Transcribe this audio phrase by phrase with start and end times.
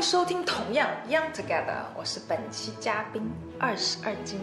[0.00, 4.40] 迎收听《同样 Young Together》，我是本期嘉宾二十二斤。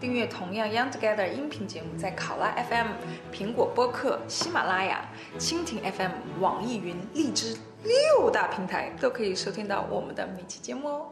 [0.00, 2.86] 订阅《同样 Young Together》音频节目，在考拉 FM、
[3.30, 5.04] 苹果播客、喜马拉雅、
[5.38, 11.08] 蜻蜓 FM、网易云、荔枝六大平台都可以收听到我们的每期节目哦。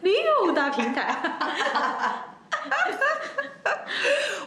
[0.00, 1.14] 六大平台，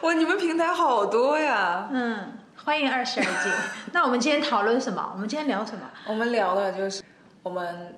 [0.02, 1.88] 哇，你们平台好多呀！
[1.90, 3.50] 嗯，欢迎二十二斤。
[3.94, 5.10] 那我们今天讨论什么？
[5.14, 5.90] 我们今天聊什么？
[6.06, 7.02] 我们聊的就是
[7.44, 7.96] 我们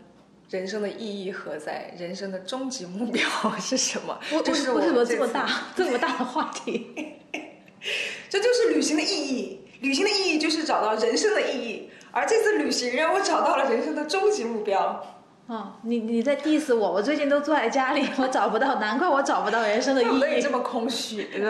[0.51, 3.23] 人生的意义何在，人生的终极目标
[3.57, 4.19] 是什么？
[4.33, 7.15] 我这是为什么这么大 这么大的话题？
[8.29, 9.61] 这就是旅行的意义。
[9.79, 15.03] 旅行的意义就是找到人生的意义，而这次旅行让我找到了人生的终极目标。
[15.47, 16.91] 哦，你你在 diss 我？
[16.91, 20.49] 我最近都坐在家里，我找不到，难怪我找不到人生的意义这。
[20.51, 21.43] 么空虚，为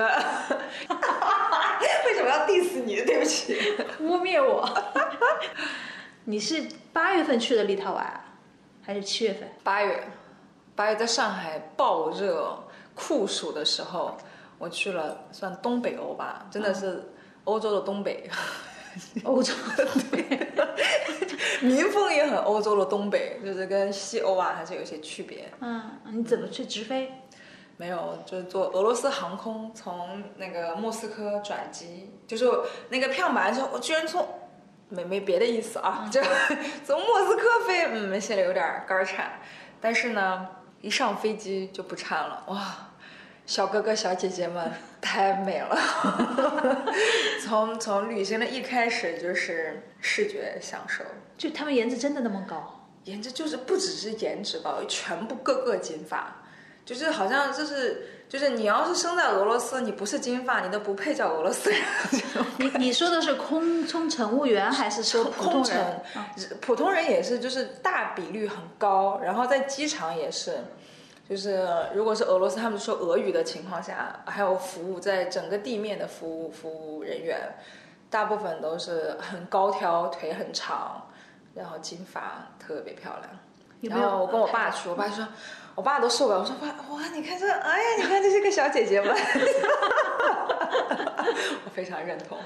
[2.15, 3.01] 什么要 diss 你？
[3.01, 3.57] 对不起。
[3.99, 4.69] 污蔑我。
[6.23, 8.03] 你是八月份去的立陶宛，
[8.81, 9.49] 还是七月份？
[9.63, 10.03] 八月，
[10.75, 12.57] 八月在上海暴热
[12.95, 14.17] 酷暑的时候，
[14.57, 17.11] 我去了，算东北欧吧，真的是
[17.43, 18.29] 欧洲的东北。
[19.23, 19.53] 欧洲
[21.61, 25.49] 民风也很欧洲的东北，就是跟西欧啊还是有些区别。
[25.61, 27.09] 嗯，你怎么去直飞？
[27.77, 32.45] 没有，就是坐俄罗斯航空从那个莫斯科转机，就是
[32.89, 34.27] 那个票买完之后，我居然从
[34.91, 36.21] 没没别的意思啊，就
[36.85, 39.39] 从莫斯科飞，嗯，心里有点肝儿颤，
[39.79, 40.47] 但是呢，
[40.81, 42.89] 一上飞机就不颤了，哇，
[43.45, 45.77] 小哥哥小姐姐们 太美了，
[47.43, 51.03] 从从旅行的一开始就是视觉享受。
[51.37, 52.87] 就他们颜值真的那么高？
[53.05, 56.43] 颜值就是不只是颜值吧，全部个个金发，
[56.85, 61.81] 就是好像就是就是你要是生在俄罗斯，你不是金发，你都不配叫俄罗斯人。
[62.57, 65.99] 你你说的是空中乘务员，还是说普通空乘
[66.61, 70.59] 普通人也是，就是大比率很高，然后在机场也是，
[71.29, 77.37] 就是如果是俄罗斯他们说俄语的情况下，还有服务在整个地面的服务服务人员，
[78.09, 81.05] 大部分都是很高挑，腿很长，
[81.53, 83.29] 然后金发，特别漂亮。
[83.81, 85.27] 有有然后我跟我爸去，我爸说，
[85.75, 89.15] 我爸都受不了，我说爸，哇，你看这，哎呀，你看这些个小姐姐们，
[91.65, 92.37] 我非常认同，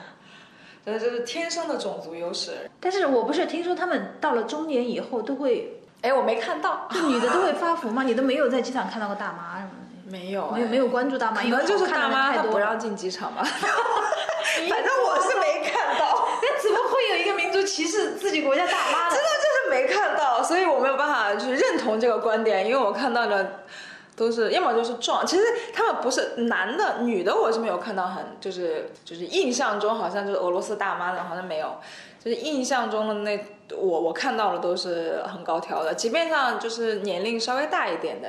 [0.86, 2.70] 真的就是天生的种族优势。
[2.80, 8.04] 但是我不是听说他们到了中年以后都会，哎，我没看到，就女的都会发福吗？
[8.04, 10.12] 你都没有在机场看到过大妈什么的？
[10.12, 13.42] 没有、没有没有关注大妈，可能就是大妈她不太多不让进机场吧。
[14.70, 19.20] 反正我是没看到，那怎么会有一个民族歧视自己国家大妈呢 真？
[19.20, 19.45] 的就是
[19.76, 23.64] 没看到，所以我没有办法就是认同这个观点，因为我看到的
[24.16, 25.44] 都是要么就是壮，其实
[25.74, 31.76] 他们不是男的，女的我是没有看到很就是就是印象中好像就是俄罗斯大妈的，好像没有，
[32.24, 33.46] 就是印象中的那
[33.78, 38.28] 我我看到的都是很高挑的，即便上就是年龄稍微大一点的，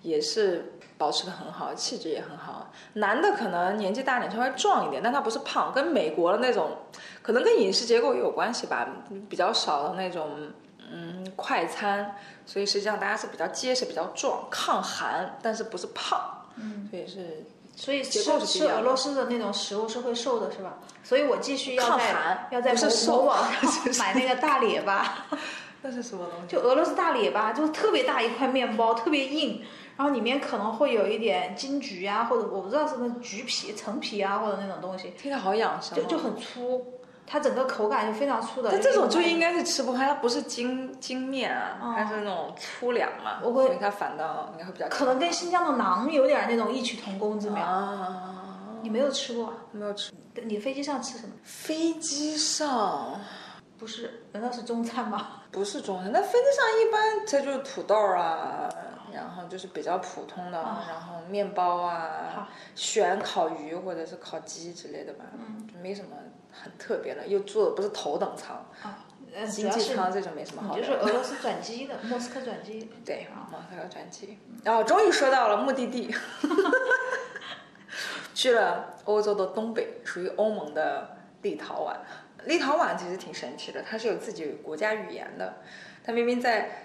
[0.00, 2.70] 也是保持的很好，气质也很好。
[2.94, 6.70] 男的可能年纪大点，稍微壮一点，但他不是胖，跟美国的那种，
[7.20, 8.88] 可能跟饮食结构也有关系吧，
[9.28, 10.30] 比较少的那种。
[10.92, 16.20] 嗯，快餐，所以实际上大家是比较结实、比较壮、抗寒，但是不是胖，
[16.56, 17.44] 嗯，所以是
[17.76, 20.78] 所以结吃吃俄罗斯的那种食物是会瘦的，是吧？
[21.04, 23.28] 所以我继续要在要在某 上
[23.98, 25.26] 买那个大列巴，
[25.82, 26.54] 那是什么东西？
[26.54, 29.62] 就俄罗斯大列巴，就特别大一块面包，特别硬，
[29.96, 36.95] 然后里面可能会有一点金桔啊，或者我不知道是那橘皮、橙皮啊，或者那种东西，听着好养生、哦，就就很粗，
[37.26, 38.70] 它整个口感就非常粗的。
[38.70, 47.62] 但这种就应该是吃不开，它不是精精面啊，哦它是那种粗粮嘛，我会所以它反倒应该会比较可能跟新疆的馕有点那种异曲同工之妙。
[47.64, 48.34] 啊，
[48.82, 49.52] 你没有吃过啊？
[49.72, 50.12] 没有吃。
[50.44, 51.32] 你飞机上吃什么？
[51.42, 53.18] 飞机上
[53.78, 54.22] 不是？
[54.32, 55.26] 难道是中餐吗？
[55.50, 58.68] 不是中餐，那飞机上一般它就是土豆啊，
[59.12, 66.08] 然后就是比较普通的，然后面包啊，选烤鱼或者是烤鸡之类的吧，嗯就没什么
[66.62, 70.86] 很特别的，又坐的不是头等舱，啊，呃，经济舱这种没什么好你就。
[70.86, 72.90] 是俄罗斯转机的，莫斯科转机。
[73.04, 76.14] 对，啊，马斯科转机，然后终于说到了目的地，
[78.34, 81.96] 去了欧洲的东北，属于欧盟的立陶宛。
[82.44, 85.56] 立陶宛其实挺神奇的，它是有自己国家语言的，
[86.04, 86.82] 它明明在。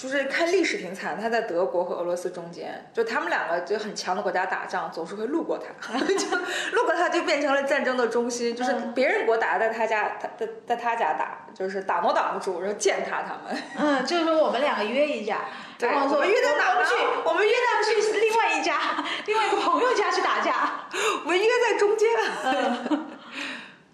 [0.00, 6.36] 就是看历史挺惨，他在德国和俄罗斯中间，就他们两个就很强的国家打仗，总是会路过他， 就
[6.72, 13.62] 路过他就变成了战争的中心，就是别人国打在他家，他在在他家打，就是打都挡不住，然后践踏他们。
[13.76, 15.40] 嗯，就是说我们两个约一家，
[15.78, 16.94] 对然后说我们约到哪呢我们去，
[17.26, 20.86] 我们约到去另外一家，另外一个朋友家去打架。
[21.24, 22.08] 我们约在中间，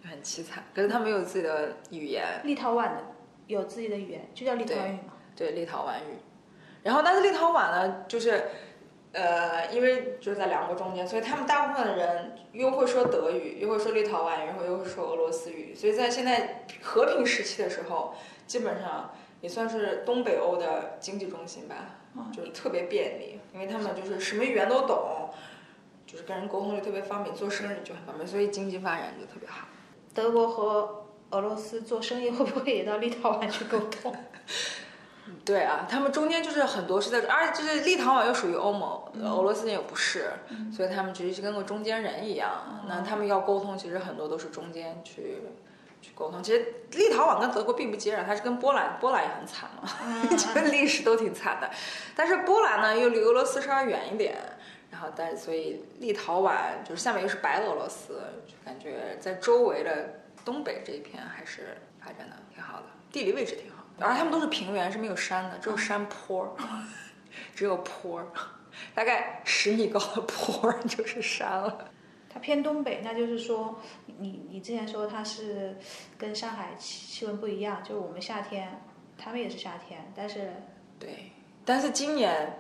[0.08, 0.62] 很凄惨。
[0.72, 3.04] 可是他们有自己的语言，立陶宛的
[3.48, 5.12] 有自己的语言，就叫立陶宛语嘛。
[5.36, 6.18] 对立陶宛语。
[6.82, 8.44] 然后但是立陶宛呢，就是。
[9.12, 18.14] 呃，因为就是在两国中间，所以他们大部分的人又会说德语，又会说立陶宛语，然后又会说俄罗斯语，所以在现在和平时期的时候，
[18.46, 21.96] 基本上也算是东北欧的经济中心吧，
[22.30, 25.30] 就是特别便利，因为他们就是什么语言都懂，
[26.06, 29.66] 就是跟人沟通就特别方便，做生意就很方便，所以经济发展就特别好。
[30.12, 34.14] 德国和俄罗斯做生意会不会也到立陶宛去沟通？
[35.44, 40.32] 对啊，他们中间就是很多是在，而且就是立陶宛又属于欧盟，俄罗斯又不是，
[40.74, 42.84] 所以他们其实就跟个中间人一样。
[42.88, 45.38] 那他们要沟通，其实很多都是中间去
[46.00, 46.42] 去沟通。
[46.42, 49.88] 其实立陶宛跟德国并不接壤，它是跟波兰，波兰也很惨嘛，
[50.36, 51.70] 这个历史都挺惨的。
[52.14, 54.36] 但是波兰呢，又离俄罗斯稍微远一点，
[54.90, 63.75] 然后但所以立陶宛就是下面又是白俄罗斯，就感觉在周围的东北这一片还是发展的挺好的，地理位置挺好。
[63.98, 66.56] 而他们都是平原，是没有山的，只有山坡，
[67.54, 68.22] 只有坡，
[68.94, 71.88] 大概十米高的坡 就是山了。
[72.28, 73.78] 它偏东北，那就是说，
[74.18, 75.78] 你你之前说它是
[76.18, 78.82] 跟上海气气温不一样，就是我们夏天，
[79.16, 80.52] 他们也是夏天，但是
[80.98, 81.32] 对，
[81.64, 82.58] 但是今年，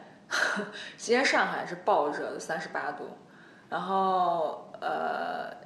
[0.96, 3.04] 今年上海是暴热的三十八度，
[3.68, 5.65] 然后呃。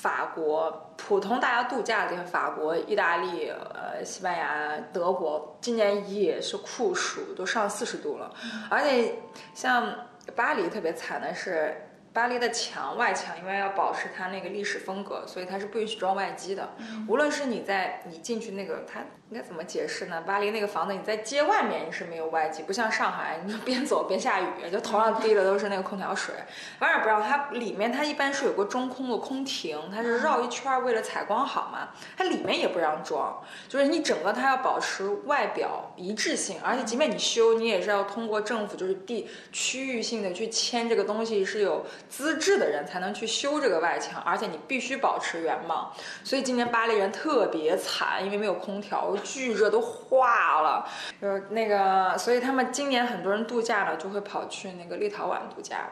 [0.00, 8.32] 法国普通大家度假的地方，法国、意大利、呃，西班牙、德国，今年也是酷暑，都上四十度了。
[8.70, 9.16] 而且
[9.54, 9.92] 像
[10.36, 11.84] 巴黎特别惨的是。
[12.10, 16.68] 巴黎的墙外墙，因为要保持它那个历史风格，所以它是不允许装外机的。
[17.06, 20.22] 无论是你在你进去那个，它应该怎么解释呢？
[20.26, 26.34] 巴黎那个房子，你在街外面你是没有外机，不像上海，你就边走边下雨，就头上滴的都是那个空调水。
[26.78, 31.90] 当然不让它里面，它一般是有个中空的空庭，它是绕一圈为了采光好嘛。
[32.16, 33.38] 它里面也不让装，
[33.68, 41.84] 就是你整个它要保持外表一致性，而且即便你修，你也是要通过政府就是地区域性的去签这个东西是有。
[42.08, 45.92] 资质的人才能去修这个外墙，而且你必须保持原貌。
[46.24, 50.86] 所以今年巴黎人特别惨，因为没有空调，巨热都化了。
[51.20, 55.88] 就那个，所以他们今年很多人度假了，就会跑去那个立陶宛度假。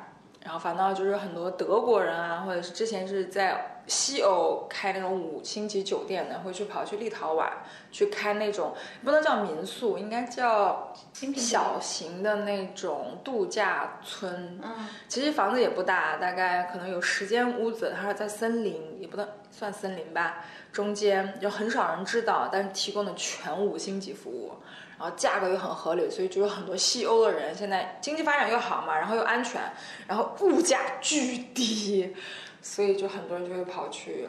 [0.46, 7.48] 然后反倒就是很多德国人啊，或者是之前是在西欧开那种五星级酒店的，会去跑去立陶宛
[7.90, 8.72] 去开那种
[9.04, 10.94] 不能叫民宿，应该叫
[11.34, 14.60] 小型的那种度假村。
[14.62, 24.52] 嗯，其实房子也不大，大概可能有十间屋子，它是在森林，也不能算森林吧，中间就很少人知道，但是提供的全五星级服务。
[24.98, 29.60] 然后价格又很合理，所以就有很多西欧的人现在经济发展又好嘛，然后又安全，
[30.06, 32.14] 然后物价巨低，
[32.62, 34.28] 所以就很多人就会跑去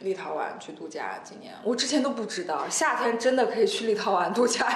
[0.00, 1.20] 立陶宛去度假。
[1.24, 4.74] 今年我之前都不知道，夏天真的可以去立陶宛度假，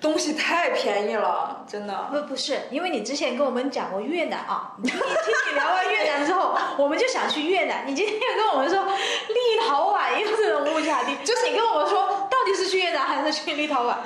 [0.00, 2.08] 东西太便宜了，真的。
[2.12, 7.84] 不不是，因为你之前跟我们讲过越南啊，你听你聊完越南之后，我们就想去越南。
[7.86, 13.96] 你今天又跟我们说立陶宛又这种物价低，就是你跟我们说到底是去越南还是去立陶宛？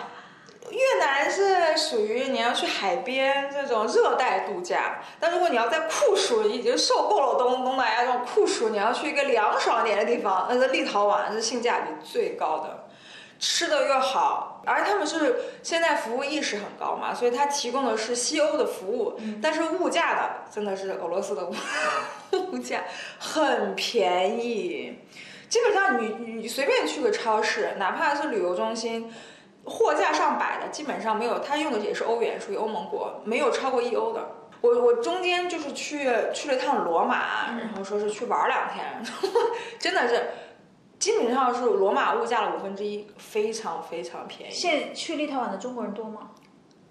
[0.72, 12.88] 越南是属于你要去海边这种热带度假，但如果你要在酷暑已经受够了东东南亚这种酷暑，你要去一个凉爽点的地方，那是立陶宛是性价比最高的，
[13.38, 21.54] 吃的又好，而他们是现在服务意识很高嘛，所以它提供的是西欧的服务，但是物价的真的是俄罗斯的物
[22.50, 22.84] 物价
[23.18, 24.98] 很便宜，
[25.50, 29.12] 基本上你你随便去个超市，哪怕是旅游中心。
[29.64, 34.28] 货架上摆的基本上没有，他用的也是欧元，属于欧盟国，没有超过一欧的。
[34.60, 39.02] 我我中间就是去去了趟罗马，然后说是去玩两天，
[39.78, 40.30] 真的是
[40.98, 44.52] 基本上是罗马物价的五分之一，非常非常便宜。
[44.52, 46.30] 现去立陶宛的中国人多吗？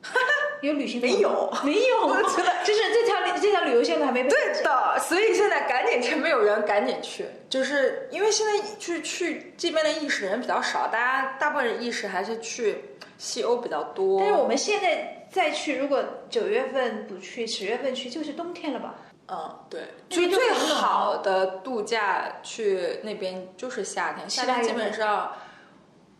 [0.62, 1.51] 有旅行没有？
[1.63, 2.08] 没有，
[2.63, 4.29] 就是这条这条旅游线路还没被。
[4.29, 12.84] 对的，所以现在赶紧趁没有人赶紧去，就是因为现在去去这边的意识人比较少，大家大部分人意识还是去
[13.17, 14.20] 西欧比较多。
[14.20, 18.96] 但是我们现在再去，如果九月份不去，十月份去就是冬天了吧？
[19.34, 25.31] 嗯，对，就最好的度假去那边就是夏天，夏天基本上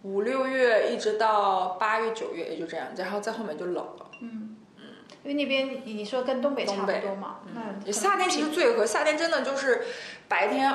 [0.04, 4.06] 五六月一直到八月九月也就这样，然后在后面就冷了。
[4.22, 4.84] 嗯嗯，
[5.24, 9.84] 因为那边你说跟东北差不多嘛，嗯，夏天其实最合，夏天真的就是
[10.28, 10.74] 白天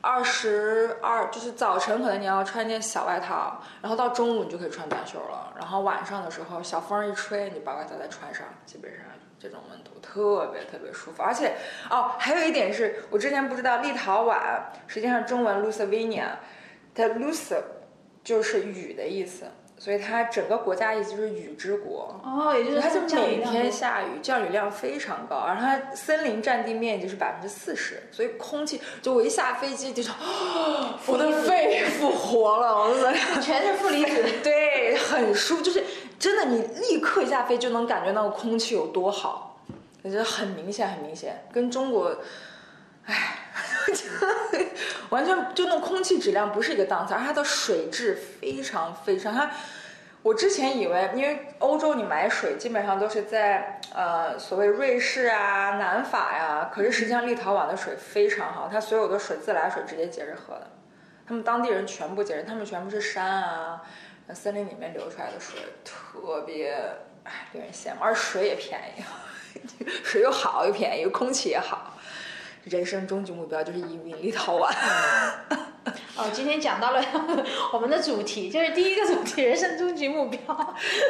[0.00, 9.02] 二十二，就是早晨可能你要穿件小外套，然后到中午你就可以穿短袖了，然后晚上的时候小风一吹，你把外套再穿上，基本上
[9.38, 11.22] 这种温度特别特别舒服。
[11.22, 11.54] 而且
[11.90, 16.30] 哦，还有一点是我之前不知道，立陶宛实际上中文 Lusvania，
[16.94, 17.54] 它 Lus
[18.28, 19.46] 就是雨的意思。
[19.80, 22.20] 所以它整个国家意思就是雨之国。
[22.24, 34.24] 哦，也就是它就每天下雨，降雨量非常高，然后它森林占地面积是百分之四十，所以空气就我一下飞机就说，哦我的肺复活了，我的 全是负离子。
[34.42, 35.84] 对，很舒服，就是
[36.18, 39.60] 真的，你立刻一下飞就能感觉那个空气有多好，
[40.02, 42.16] 我觉得很明显，很明显，跟中国，
[43.04, 43.14] 唉，
[45.10, 49.50] 完全就那空气质量不是一个档次，而它的水质非常非常它。
[50.22, 60.66] 我之前以为，因为欧洲你买水基本上都是在呃所谓瑞士啊、南法呀，可是实际上立陶宛的水非常好，它所有的水自来水直接接着喝的，
[61.26, 63.80] 他们当地人全部接着，他们全部是山啊、
[64.34, 66.74] 森林里面流出来的水，特别
[67.22, 71.94] 哎令人羡慕，而水也便宜， 水又好又便宜，空气也好。
[72.68, 74.70] 人生终极目标就是移民立陶宛。
[76.16, 77.02] 哦，今天讲到了
[77.72, 80.38] 我们的主题，就是第一个主题，人生终极目标，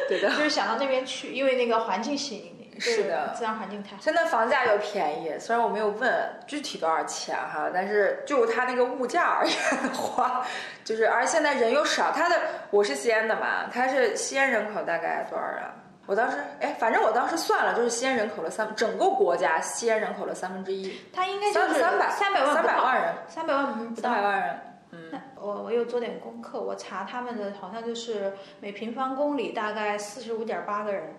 [0.09, 3.97] 对的，就是想到那边去，因为那个环境吸引你，是的自然环境太好。
[4.01, 6.13] 现在房价又便宜，虽然我没有问
[6.47, 10.47] 具体多少钱哈，但是就它那个物价而言的话，
[10.85, 15.65] 就是而现在人又少，它的我是西安的嘛，它是西安人口大概多少人？
[16.09, 24.23] 我当时哎，反正我当时算了，就是西安人口的三，整个国家西安人口的三分之一，他应该就是三百三百万三百万人，三百万不到三百。
[24.23, 24.59] 万人，
[24.93, 31.15] 嗯，我我有做点功课，我查他们的好像就是每平方公里大概四十五点八个人，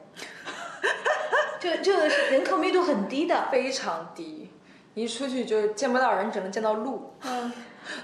[1.62, 3.48] 就就是人口密度很低的。
[3.52, 4.52] 非常低，
[4.96, 7.14] 一出去就见不到人，只能见到路。
[7.22, 7.54] 嗯，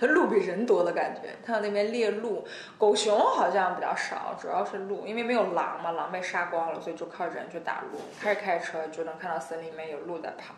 [0.01, 2.45] 鹿比人多的感觉，看到那边猎鹿，
[2.77, 7.99] 狗熊好像比较少，主要是鹿，因为没有狼嘛，狼被杀光了，所以就靠人去打鹿。
[8.19, 10.55] 开着开着车就能看到森林里面有鹿在跑，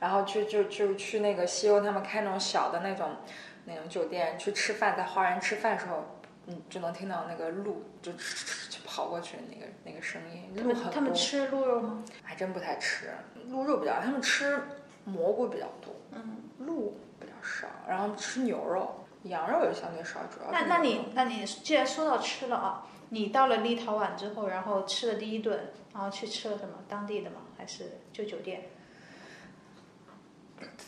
[0.00, 3.16] 然后去就就去那个西欧，他们开那种小的那种
[3.64, 6.04] 那种酒店去吃饭，在花园吃饭的时候，
[6.46, 10.52] 嗯，就能听到那个鹿就就跑过去的那个那个声音。
[10.56, 12.04] 他鹿很多，们他们吃鹿肉吗？
[12.22, 13.06] 还真不太吃
[13.48, 14.60] 鹿肉比较，他们吃
[15.04, 15.94] 蘑菇比较多。
[16.12, 16.98] 嗯，鹿
[17.46, 26.74] 少，然后吃牛肉，羊肉也相对少，主要那那你那你既然说到吃了啊，你到了立陶宛之后，然后吃了第一顿，然后去吃了什么？
[26.88, 27.36] 当地的吗？
[27.56, 28.68] 还是就酒店？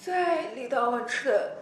[0.05, 1.57] 在立陶宛吃的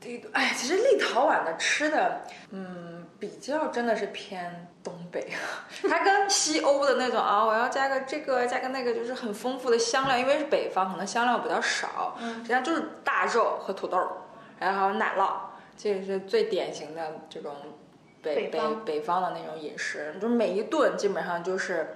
[0.00, 5.32] 第一顿，哎，其实立陶宛的吃的，嗯，比较真的是偏东北，
[5.88, 13.98] 它跟西欧的那种啊，我要加个这个，加个那个，就是很丰富的香料，因为是北方，可能香料比较少，嗯实际上就是大肉和土豆，
[14.58, 15.32] 然后还有奶酪，
[15.76, 17.54] 这个是最典型的这种
[18.22, 21.94] 北北北方北方的那种饮食，就是每一顿基本上就是。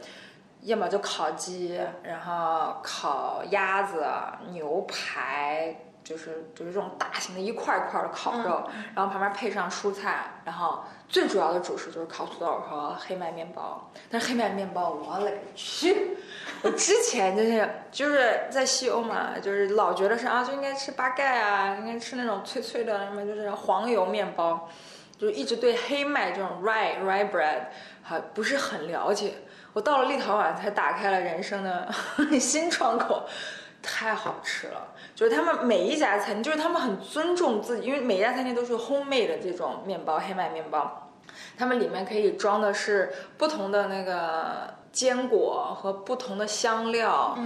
[0.64, 4.06] 要么就烤鸡，然后烤鸭子、
[4.52, 13.90] 牛排，就是就是这种大型的一块儿一块儿的烤肉，然后旁边配上蔬菜，然后最主要的主食就是烤土豆和黑麦面包。
[14.10, 16.16] 但是黑麦面包，我勒个去！
[16.62, 24.68] 我之前就是就是在西欧嘛，就是老觉得是啊，就应该吃八盖啊，应该吃那种脆脆的，什么就是黄油面包，
[25.18, 27.62] 就一直对黑麦这种 rye rye bread
[28.02, 29.34] 还不是很了解。
[29.72, 31.88] 我到了立陶宛才打开了人生的
[32.38, 33.26] 新窗口，
[33.82, 34.88] 太好吃了！
[35.14, 41.10] 就是他们每一家餐厅，就是他们很尊重自己，因为每一家餐厅都是 homemade 的这种面包，黑麦面包，
[41.58, 47.36] 他们里面可以装的是不同的那个坚果和不同的香料。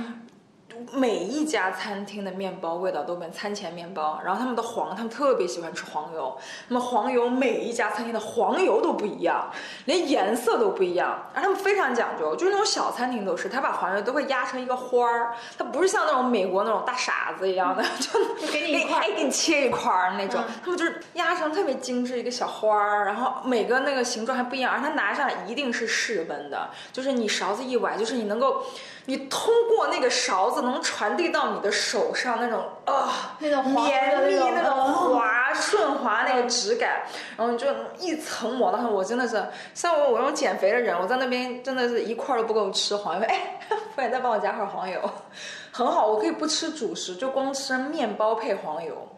[0.92, 6.36] 每一家餐厅的面包味道都跟餐前面包，然后他们的黄，他们特别喜欢吃黄油。
[6.68, 9.50] 那么黄油每一家餐厅的黄油都不一样，
[9.86, 28.62] 连颜色都不一样，而他们非常讲究，就是那种小餐厅都是，他把黄油都会压成一个花儿，它不是像那种美国那种大傻子一样的， 就给你一块哎给你切一块儿那种，他们就是压成特别精致一个小花儿，然后每个那个形状还不一样，而它拿上来一定是室温的，就是你勺子一崴，就是你能够，
[29.06, 33.36] 你通过那个勺子能传递到你的手上那种啊。
[33.38, 37.02] 那种绵密那种嗯滑顺滑那个质感，
[37.36, 37.66] 然后你就
[37.98, 39.42] 一层抹到上，我真的是
[39.74, 45.00] 像我我这种减肥的人，我在那边真的是一块儿都不够吃黄油，哎，服务员再帮我加块黄油，
[45.72, 49.08] 很好，我可以不吃主食，就光吃面包配黄油。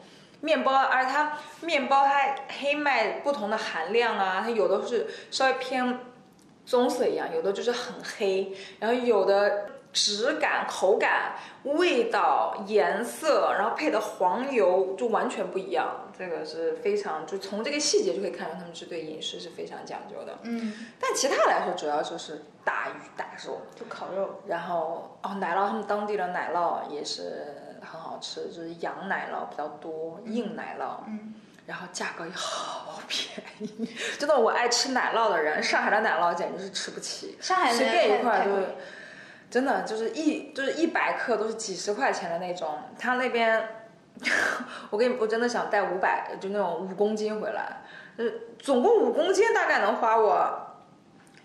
[0.40, 5.98] 面包，而且它面包它黑麦不同的含量啊，它有的是稍微偏
[6.64, 11.32] 棕色一样，有的就是很黑，然后有的质感、口感、
[11.64, 16.10] 味道、颜色，然后配的黄油就完全不一样。
[16.18, 20.38] 这个是非常，就从这个细节就可以看出他们是对饮食是非常讲究的。
[20.42, 24.40] 嗯，但其他来说，主要就是大鱼大肉，就烤肉。
[24.46, 31.04] 然后哦，奶酪他们当地的奶酪也是很好吃，就是羊奶酪比较多，硬奶酪。
[31.06, 31.34] 嗯，
[31.66, 38.66] 然后价格也好便宜，真的，我爱吃奶酪的人，上海的奶酪简直是吃不起，上海的随便一块太贵都，
[39.50, 43.74] 真的就是一就是一百克都是几十块钱的那种，他那边。
[44.90, 47.84] 我给你，我真的想带五百，就那种五公斤回来，
[48.18, 50.76] 就是总共五公斤，大概能花我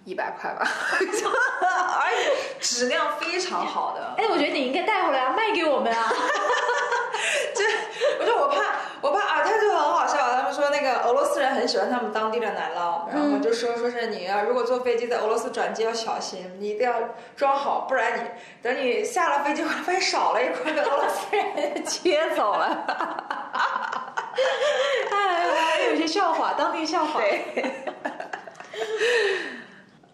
[0.05, 0.67] 一百块吧，
[0.99, 4.15] 而 且质量非常好的。
[4.17, 6.11] 哎，我觉得你应该带回来啊，卖给我们啊。
[7.53, 7.63] 就
[8.19, 8.55] 我就我怕
[9.01, 16.95] 我怕啊，他就很好笑，他们说那俄罗斯人很喜欢他们当地的奶酪，然后就说说是你要如果坐飞机在俄罗斯转机要小心，你一定要
[17.35, 18.21] 装好，不然你
[18.61, 22.85] 等你下了飞机发现少了一块，俄罗斯人接走了。
[25.11, 27.21] 哎，还有些笑话，当地笑话。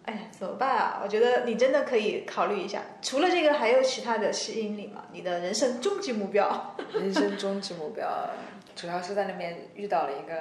[0.06, 1.00] 哎，怎么办啊？
[1.04, 2.80] 我觉得你真的可以考虑一下。
[3.00, 5.02] 除了这个，还有其他的吸引力吗？
[5.12, 6.74] 你的人生终极目标？
[6.92, 8.08] 人生终极目标
[8.80, 10.32] 主要是在那边遇到了一个。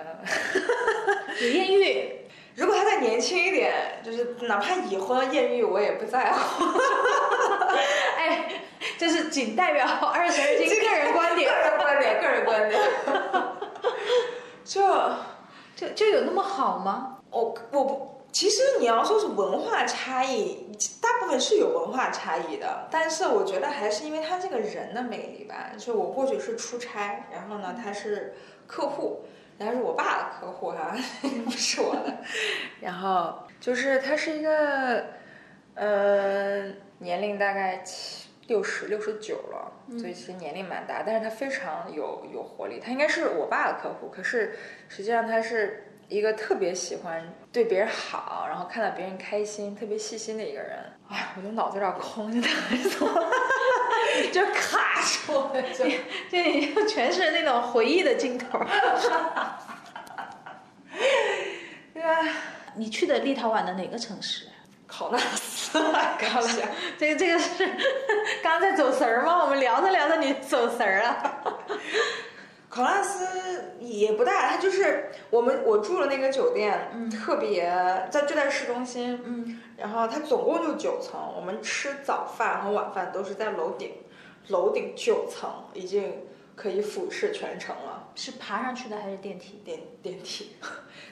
[1.41, 2.15] 有艳遇？
[2.55, 6.65] 如果他再年轻一点，就是哪怕已婚艳遇，我也不在乎。
[8.17, 8.51] 哎，
[8.97, 12.81] 就是仅代表 二十二斤个人观点，个人观点，个人观点。
[14.65, 14.81] 就
[15.75, 17.17] 就就有那么好吗？
[17.31, 20.69] 我我不，其实你要说是文化差异，
[21.01, 25.71] 大部分是有文化差异的，但是我觉得还是因为他这个人的魅力吧。
[25.77, 28.35] 就我过去是出差，然后呢他是
[28.67, 29.25] 客户，
[29.57, 30.95] 然后是我爸的客户哈，
[31.43, 32.17] 不是我的。
[32.79, 35.07] 然后就是他是一个，
[35.73, 36.65] 呃，
[36.99, 42.79] 年龄大概七六十六十九了，所以其实年龄蛮大，但是他非常有有活力。
[42.79, 44.55] 他应该是我爸的客户，可是
[44.87, 45.87] 实际上他是。
[46.09, 50.77] 一个特别喜欢对别人好，然后看到别人开心，特别细心的一个人。
[51.09, 52.49] 哎，我的脑子有点空，现在
[54.33, 55.85] 就卡住了，就
[56.29, 58.59] 就全是那种回忆的镜头。
[61.93, 62.17] 对吧？
[62.75, 64.47] 你去的立陶宛的哪个城市？
[64.87, 66.47] 考纳斯，考纳
[66.97, 67.67] 这个这个是
[68.41, 69.43] 刚刚在走神儿吗？
[69.43, 71.43] 我们聊着聊着你走神儿了。
[72.69, 77.63] 考拉斯也不大，它就是我们我住的那个酒店，嗯特别
[78.11, 83.93] 在就在市中心，嗯，然后它总共就九层，我们吃早饭和晚饭都是在楼顶，
[84.49, 88.07] 楼顶九层已经可以俯视全城了。
[88.15, 89.61] 是爬上去的还是电梯？
[89.65, 90.55] 电电梯，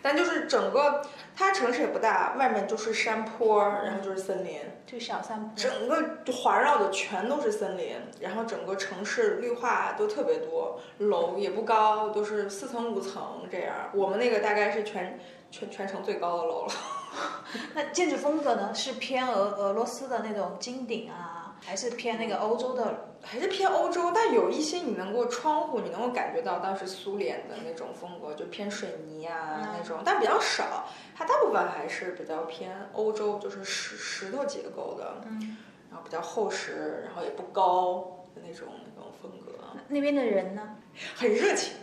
[0.08, 1.02] 但就是整个
[1.36, 5.52] 它城市也不大，外面就是山坡，然后就是森林，就小山坡。
[5.54, 13.76] 整个环绕的全都是森林，然后整个城市绿化都特别多，楼也不高，都是四层五层这样。
[13.94, 15.20] 我们那个大概是全
[15.52, 16.74] 全全城最高的楼了。
[17.76, 18.74] 那建筑风格呢？
[18.74, 23.06] 是偏俄俄罗斯的那种金顶啊，还是偏那个欧洲的？
[23.24, 30.88] 还是偏欧洲，但有一些你能够窗户，你能够感觉到当时苏联的那种风格，就偏水泥啊、嗯那种，但比较少。
[31.16, 35.58] 它大部分还是比较偏欧洲，就是石石头结构的，嗯，
[35.90, 39.54] 然后比较厚实，然后也不高的那种那种风格，
[39.90, 40.76] 那边的人呢？
[41.16, 41.74] 很热情，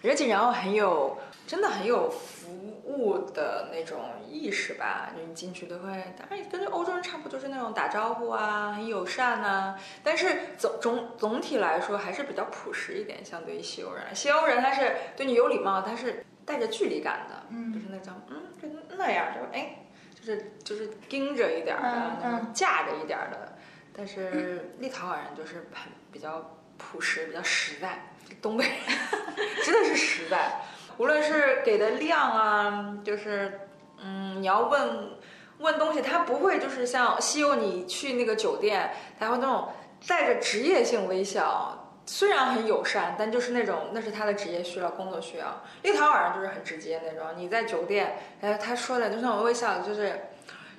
[0.00, 5.10] 热情，然后很有，真的很有服务的那种意识吧。
[5.16, 14.14] 就你进去都会，当然跟欧洲人差不多，就是那种打招呼啊，很友善呐、但是总总总体来说还是比较朴实一点，相对于西欧人。
[14.14, 18.42] 西欧人他是对你有礼貌，他是带着距离感的，嗯就是那种嗯，
[18.88, 23.56] 就那样，就哎，就是就是盯着一点的，嗯那种架着一点的。
[23.96, 28.10] 但是立陶宛人就是很比较朴实，比较实在。
[28.40, 28.74] 东北人
[29.64, 30.60] 真的是实在，
[30.98, 33.60] 无论是给的量啊，就是
[34.02, 35.10] 嗯，你要问
[35.58, 39.68] 问东西，他不会就是像西柚，你去那个酒店，他会那种
[40.06, 41.80] 带着职业性微笑。
[42.06, 45.62] 虽然很友善，但就是那种那是他的职业需要、工作需要。
[45.80, 50.26] 立陶宛人就是很直接那种，你在酒店，哎，他说的就是那种微笑，就是，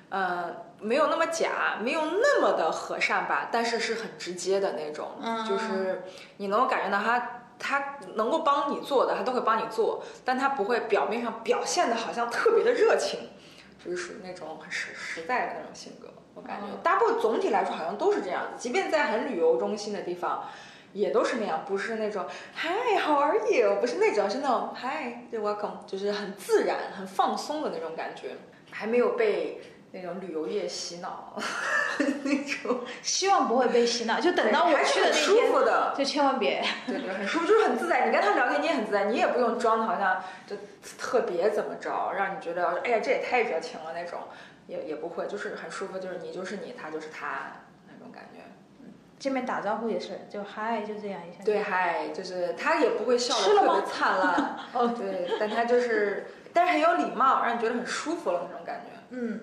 [0.08, 6.04] 呃，没有那么假，没有那么的和善吧，但是是很直接的那种，嗯就是
[6.36, 13.30] 你能够感觉到他他能够帮你做的，他都会帮你做，但他不会表面上表现的好像特别的热情，
[13.84, 16.08] 就是属于那种很实实在的那种性格。
[16.34, 20.44] 我感觉嗯大部分总体来说好像都是这样子，即便在很旅游中心的地方。
[20.92, 23.76] 也都是那样，不是那种 Hi，How are you？
[23.82, 28.36] 不是那种，是那种 Hi，就 Welcome，就是很自然、很放松的那种感觉，
[28.70, 29.60] 还没有被
[29.96, 31.34] 那种旅游业洗脑
[32.22, 32.80] 那种。
[33.02, 36.62] 希望不会被洗脑，就等到我去的那天，服的，就千万别。
[36.86, 38.06] 对对，很舒服， 就是很自在。
[38.06, 40.56] 你跟他聊天，你也很自在，你也不用装的好像就
[40.98, 44.20] 特别怎么着，让你觉得哎呀这也太热情了那种，
[44.66, 47.52] 也也不会，就是很舒服，就是你就是你，他就是他
[47.88, 48.40] 那种感觉。
[49.18, 51.42] 见面打招呼也是，就嗨，就这样一下。
[51.42, 59.40] 对，嗨，就是他也不会笑吃了吗得特别灿烂， 哦，对，但他就是，但是很有礼貌，让你觉得很舒服了那种感觉，嗯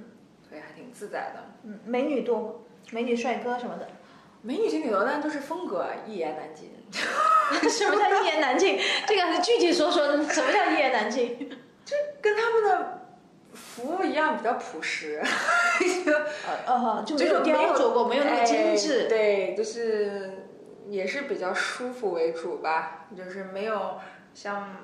[0.93, 1.43] 自在的。
[1.63, 2.49] 嗯，美女多吗？
[2.91, 3.87] 美女帅哥什么的。
[4.41, 6.69] 美女挺挺多，但都是风格一言难尽。
[7.69, 8.77] 什么叫一言难尽？
[9.07, 11.49] 这个是具体说说，什么叫一言难尽？
[11.85, 13.07] 就跟他们的
[13.53, 15.21] 服务一样，比较朴实，
[16.05, 16.11] 就
[16.65, 19.07] 呃，就没有雕琢过，没有那么精哎致。
[19.07, 20.45] 对，就是
[20.89, 23.95] 也是比较舒服为主吧，就是没有
[24.33, 24.75] 像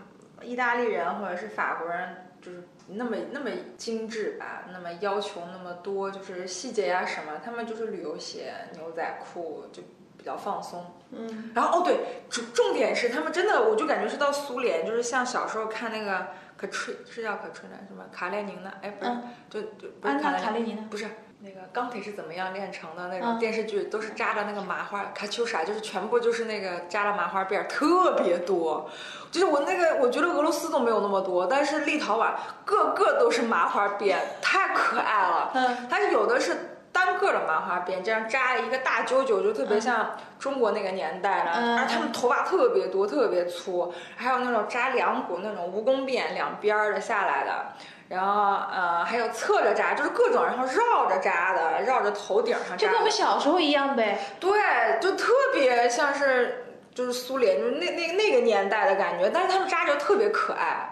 [0.41, 9.83] 意大利人或者是法国人，就是那么那么精致吧，那么要求那么多，就是细节呀、什么，他们就是旅游鞋、牛仔裤就
[10.17, 10.85] 比较放松。
[11.11, 20.87] 嗯，然后哦对，重重点是他们真的，我就感觉是到苏联，就是像小时候看那个可吹是叫可吹的什么卡列宁的，哎不是，嗯就就不是卡列宁。
[20.89, 21.05] 不是
[21.41, 28.89] 那个钢铁是怎么样炼成的那嗯种电视剧，都是扎着那个麻花卡秋莎，就是全部就是那个扎了麻花辫儿，特别多。
[29.31, 32.33] 就是我那个，我觉得俄罗斯都没有那么多，但是立陶宛
[32.65, 35.51] 个个都是麻花辫，太可爱了。
[35.53, 41.51] 嗯，它有的是单个的麻花辫，这样扎了一个大揪揪，就特别像中国那个年代的。
[41.51, 47.67] 嗯而他们头发特别多，特别粗，还有那种扎两股那种蜈蚣辫，两边儿的下来的。
[48.09, 52.75] 然后呃，还有侧着扎，就是各种，然后绕着扎的，绕着头顶上扎。
[52.75, 54.19] 就跟我们小时候一样呗。
[54.39, 54.51] 对，
[54.99, 60.89] 就特别像是就是苏联，就是那那那个年代的感觉，但是他们扎着特别可爱。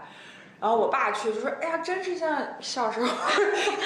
[0.59, 3.07] 然后我爸去就说：“哎呀，真是像小时候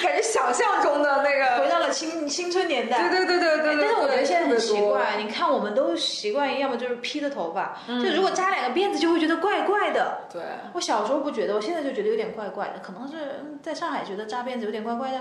[0.02, 1.62] 感觉想象中的那个。
[1.62, 3.10] 回到了青 青春年”代。
[3.10, 3.84] 对对对对对对。
[3.84, 4.80] 但是我觉得现在很奇。
[4.80, 10.20] 怪，你看我们都习惯，要么就是披着头发，嗯就如果扎两个辫子，就会觉得怪怪的。
[10.32, 15.20] 对，我小时候不觉得，我现在就觉得有点怪怪的，可能是嗯在上海觉得扎辫子有点怪怪的。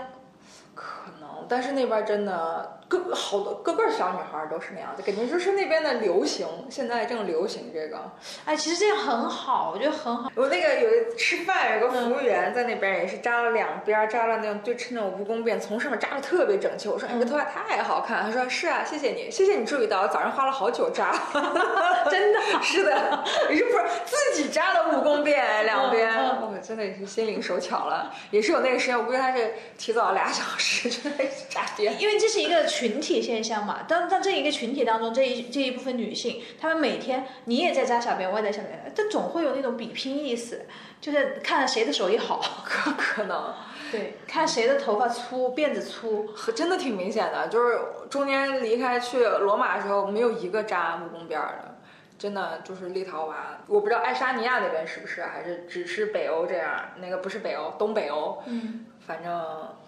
[0.73, 8.11] 可能，但是那边真的个好多个个小女孩都是那样子，感觉就是那边的流行，现在正流行这个。
[8.45, 10.29] 哎，其实这样很好，我觉得很好。
[10.35, 16.89] 我那个有一吃饭，有个服务员在那边也是扎了两边，扎了那种对称那种蜈蚣辫，从上面扎的特别整齐。
[16.89, 21.11] 我说你这头发太好看，他说是啊，谢谢你，谢谢你注意到，早上花了好久扎。
[22.09, 26.11] 真的，是的， 你是不是自己扎的蜈蚣辫两边？
[26.11, 31.97] 嗯我真的也是心灵手巧了，也是有那个时间，我估计他是提早俩小时就在扎辫。
[31.97, 33.83] 因为这是一个群体现象嘛。
[33.87, 40.65] 当当这一个群体当中，这一这一部分女性，她们每天你也在扎小辫，我也在小辫，这总会有那种比拼意思，
[40.99, 43.53] 就是看谁的手艺好，可 可能
[43.91, 46.29] 对，看谁的头发粗，辫子粗。
[46.55, 51.77] 真的挺明显的，就是中间离开去罗马的时候，没有一个扎木工辫儿的。
[52.17, 53.33] 真的就是立陶宛，
[53.65, 56.69] 我不知道爱沙尼亚那边是不是，还是只是北欧这样？
[56.97, 59.33] 那个不是北欧，东北欧，嗯，反正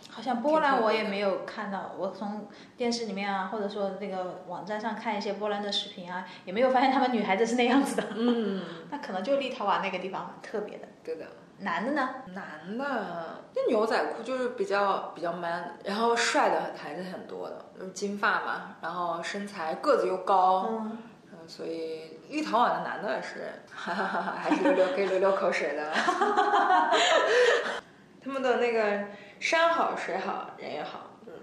[0.10, 8.04] 好像波兰我也没有看到，我从电视里面啊，或者说那个网站上看一些波兰的视频啊，也没有发现他们女孩子是那样子的。
[8.16, 10.88] 嗯， 那可能就立陶宛那个地方蛮特别的。
[11.04, 11.26] 对的。
[11.60, 12.10] 男的呢？
[12.34, 20.98] 男的那牛仔裤就是比较比较 man，然后帅的还是很多的，就是金发嘛，然后身材个子又高，嗯，
[21.32, 25.94] 嗯，所以立陶宛的男的是，哈哈哈哈，还是流流可以流流口水的。
[28.24, 29.06] 他们的那个
[29.40, 31.34] 山好水好人也好，嗯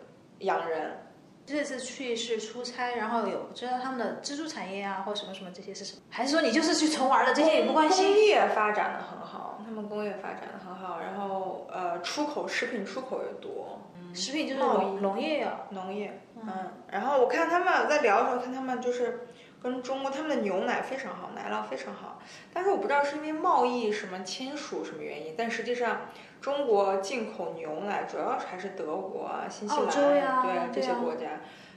[0.40, 1.06] 养人。
[1.46, 6.02] 这次去是出差，然后有知道他们的支柱产业啊，或什么什么这些是什么？
[6.08, 8.26] 还是说你就是去纯玩的，这些也不关心工心？
[8.28, 13.80] 业发展的很好，他们工业发展的很好，然后呃，出口食品出口也多，
[14.14, 19.26] 食品就是农农业呀、农业，嗯，然后我看他们在聊的时候，看他们就是
[19.62, 22.20] 跟中国他们的牛奶非常好，奶酪非常好，
[22.52, 26.02] 但是我不知道是因为贸易什么签署什么原因，但实际上
[26.40, 31.26] 中国进口牛奶主要还是德国啊、新西兰对啊些国家，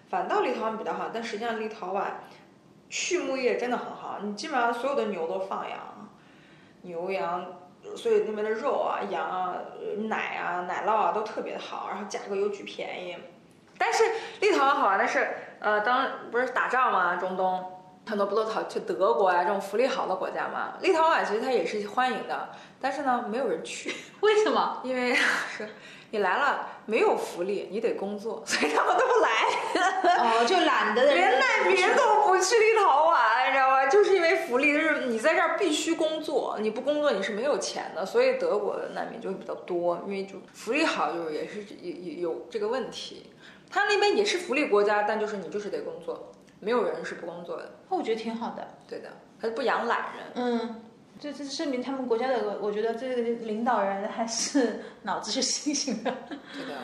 [0.10, 2.04] 反倒立陶宛比较好，但实际上立陶宛
[2.90, 5.80] 畜牧业真的很好，你基本上所有的牛都放养，
[6.82, 7.60] 牛羊。
[7.98, 13.18] 所以那边的肉啊、羊啊、呃奶啊、奶酪啊都特别好，然后价格又巨便宜。
[13.78, 14.06] 但是
[14.40, 15.28] 立陶宛好玩的是，
[15.60, 17.73] 呃，当不是打仗嘛，中东
[18.06, 20.74] 很多不都逃去德国啊、这种福利好的国家嘛。
[20.82, 24.82] 立陶宛其实它也是欢迎的，但是呢，没有人去， 为什么？
[24.84, 25.16] 因为
[25.58, 25.70] 是
[26.12, 29.30] 你来了没有福利，你得工作， 所以他们都不来。
[30.18, 33.88] 哦，就懒得连难民都不去立陶宛，你知道吗？
[33.88, 43.32] 就是因为福利，就是你在这儿必须工作，你不工作你是没有钱的，所以德国的难民就会比较多，因为就福利好，就是也是有有有这个问题。
[43.72, 46.32] 他那边也是福利国家，但就是你就是得工作，
[46.64, 47.64] 没有人是不工作的。
[47.90, 48.68] 哦我觉得挺好的。
[48.88, 50.26] 对的，他就不养懒人。
[50.36, 50.82] 嗯，
[51.20, 56.12] 这这证明他们国家的，我觉得这个领导人还是脑子是清醒的。
[56.28, 56.76] 对的，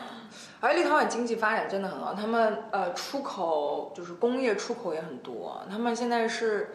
[0.60, 6.70] 而立陶宛经济发展真的很好，他们呃出口就是工业出口也很多，他们现在是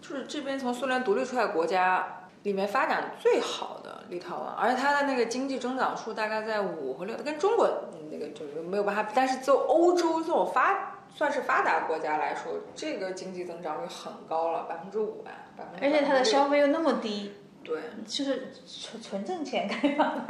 [0.00, 7.68] 就是这边从苏联独立出来国家里面发展最好的立陶宛，而且它的那个经济增长数大概在五和六，跟中国
[8.10, 10.92] 那个就是没有办法，但是就欧洲这种发。
[11.16, 15.86] 算是发达国家来说，这个经济增长率很高了，百分之五吧，百分之。
[15.86, 17.32] 而且它的消费又那么低，
[17.64, 18.52] 对，就是
[18.82, 20.26] 纯纯挣钱，可以吗？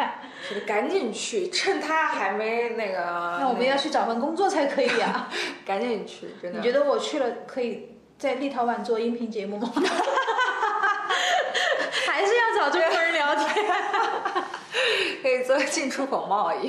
[0.49, 2.99] 是赶紧去，趁他还没那个。
[3.41, 5.29] 那我们要去找份工作才可以啊！
[5.67, 6.59] 赶紧去，真的。
[6.59, 9.69] 你觉得我去了可以在立陶宛做音频节目吗？
[12.07, 13.67] 还是要找中国人聊天？
[15.27, 16.69] 可以做进出口贸易，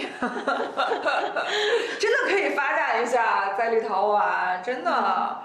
[1.99, 5.37] 真的可以发展一下，在立陶宛真的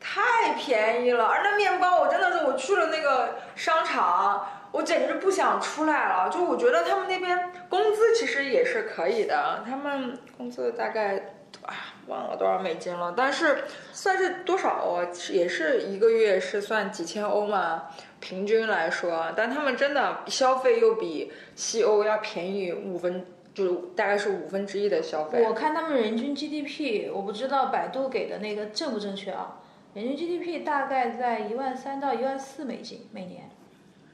[0.00, 1.26] 太便宜了。
[1.26, 6.30] 而那面包，我真的是我去了那个商场，我简直不想出来了。
[6.30, 11.74] 就我觉得他们那边工资其实也是可以的，他们工资大概啊
[12.06, 17.84] 忘了多少美金了，但是算是多少啊，也是一个月是算几千欧嘛。
[18.20, 25.44] 平均来说，但他们真的消费又比西欧要便宜五分，就大概是五分之一的消费。
[25.44, 29.60] 我看他们人均 GDP，我不知道百度给的那个正不正确啊？
[29.94, 33.50] 人均 GDP 大概在一万三到一万四美金每年。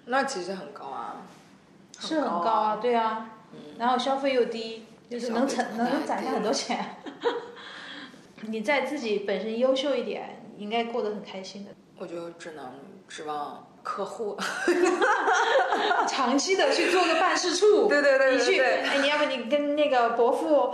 [0.05, 1.23] 那其实很高啊，
[1.99, 3.31] 是很高啊，对啊。
[3.79, 6.97] 然后消费又低，就是能攒能攒下很多钱。
[8.43, 11.71] 你在自己本身优秀一点，应该过得很开心的。
[11.99, 12.65] 我就只能
[13.09, 13.69] 指望。
[13.85, 14.35] 客户
[16.09, 20.73] 长期的去做个办事处，对对对，你去，哎，你要不你跟那个伯父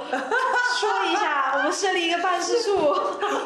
[0.79, 2.77] 说一下，我们设立一个办事处。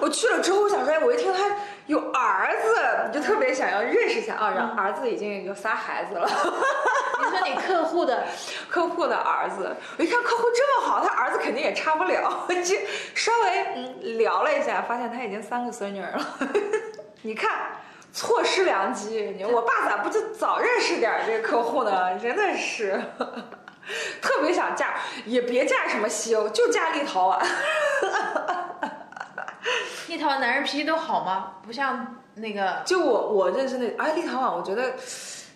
[0.02, 6.28] 我去了之后，我想说，我一听他有儿子，就特别想要认识一下啊，然后儿子已经有仨孩子了。
[7.22, 8.24] 你说你客户的
[8.68, 12.76] 客户的儿子，我一看客户这么好，他儿子肯定也差不了， 就
[13.14, 16.36] 稍微嗯聊了一下，发现他已经三个孙女了。
[17.22, 17.50] 你看。
[18.16, 19.44] 错失良机！
[19.52, 22.16] 我爸咋不就早认识点这个客户呢？
[22.16, 23.02] 真的是，
[24.22, 24.94] 特别想嫁，
[25.26, 27.44] 也别嫁什么西欧，就嫁立陶宛。
[30.06, 31.54] 立陶宛男人脾气都好吗？
[31.66, 32.82] 不像那个。
[32.84, 34.94] 就我我认识那，哎，立陶宛，我觉得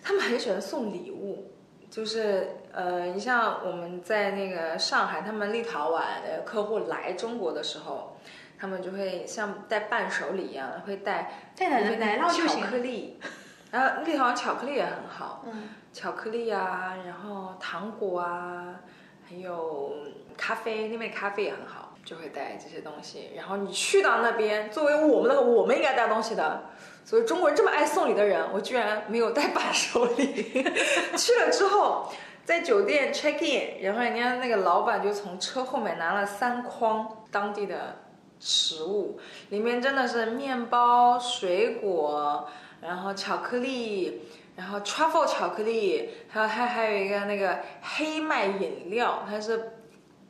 [0.09, 1.53] 他们很喜欢送礼物，
[1.91, 8.17] 就是呃，你像我们在那个上海，他们立陶宛的客户来中国的时候。
[8.61, 13.21] 他们就会像带伴手礼一样，会带带奶奶酪巧克力，
[13.71, 18.81] 然后立陶宛巧克力也很好，嗯巧克力啊，然后糖果啊，
[19.29, 19.95] 还有
[20.37, 23.31] 咖啡，那边咖啡也很好，就会带这些东西。
[23.37, 26.65] 然后你去到那边，作为我们的我们应该带东西的，
[27.09, 30.43] 所以中国人这么爱送礼的人，我居然没有带伴手礼。
[31.17, 32.13] 去了之后，
[32.45, 37.97] 在酒店 check in，然后人家那个老板就从车后面拿了三筐当地的。
[38.41, 39.19] 食物
[39.49, 42.47] 里面真的是面包、水果，
[42.81, 44.23] 然后巧克力，
[44.55, 49.73] 然后 truffle 巧克力，还有还还有一个那个黑麦饮料，它是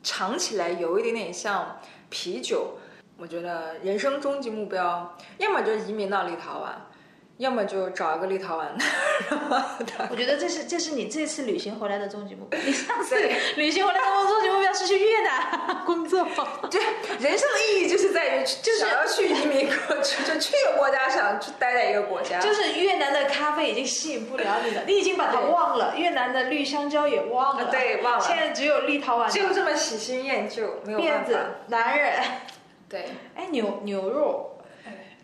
[0.01, 1.77] 尝起来有一点点像
[2.09, 2.77] 啤酒。
[3.19, 6.69] 我觉得人生终极目标，要么就移民到立陶宛。
[7.39, 12.59] 要么就找一个立陶宛的，我觉得这是这是你这次旅行回来的终极目标。
[12.65, 13.15] 你上次
[13.55, 16.27] 旅行回来的终极目标是去越南工作。
[16.69, 16.81] 对，
[17.17, 22.41] 人生的意义就是在于就是想要去移民过去，就去一个国家想去待在一个国家。
[22.41, 25.95] 就是越南的咖啡已经吸引不了你了，你已经把它忘了。
[25.95, 27.71] 越南的绿香蕉也忘了。
[27.71, 28.19] 对，忘了。
[28.19, 29.31] 现在只有立陶宛。
[29.31, 31.31] 就这么喜新厌旧，没有办法。
[31.67, 32.21] 男人。
[32.89, 33.05] 对。
[33.35, 34.55] 哎，牛牛肉。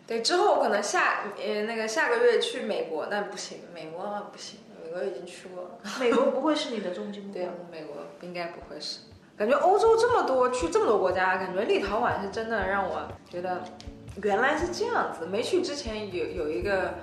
[0.06, 5.70] 对，之后可能下呃那个下个月去美国，那不行，美国不行，美国已经去过了。
[5.98, 7.42] 美国不会是你的终极目标。
[7.42, 9.00] 对，美国应该不会是。
[9.36, 13.64] 感觉欧洲这么多，去这么多国家，感觉立陶宛是真的让我觉得
[14.22, 15.26] 原来是这样子。
[15.26, 16.94] 没去之前有有一个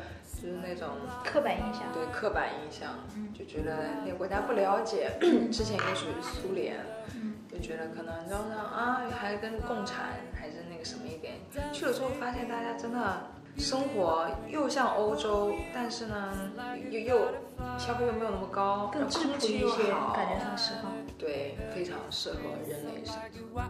[0.42, 0.88] 就是那种
[1.26, 3.06] 刻板印象，对刻板印象，
[3.38, 5.12] 就觉得那个国家不了解，
[5.52, 6.78] 之前又属于苏联，
[7.54, 10.84] 就觉得可能就是啊还跟共产还是那个。
[10.84, 11.36] 什么一点？
[11.72, 16.52] 去了之后发现大家真的生活又像欧洲，但是呢
[16.90, 17.28] 又又
[17.78, 20.90] 消费又没有那么高，更质朴一些，感觉上适合。
[21.18, 23.16] 对，非常适合人类生
[23.54, 23.64] 活。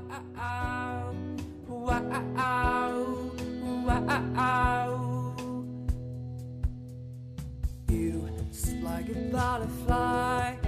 [8.83, 10.62] like a butterfly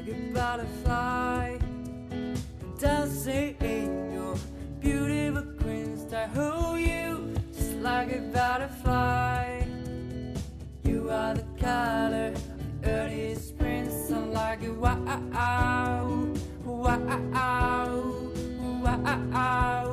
[0.00, 1.58] like a butterfly
[2.78, 4.34] Dancing in your
[4.80, 9.64] beautiful green I Hold you just like a butterfly?
[10.84, 16.32] You are the color of the early spring sun Like a wow,
[16.64, 18.32] wow, wow,
[18.82, 19.89] wow.